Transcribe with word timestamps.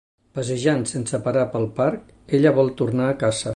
Passejant 0.37 0.81
sense 0.91 1.19
parar 1.27 1.45
pel 1.53 1.69
parc, 1.81 2.09
ella 2.39 2.55
vol 2.61 2.75
tornar 2.83 3.11
a 3.15 3.19
casa. 3.25 3.49